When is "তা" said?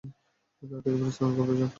0.03-0.09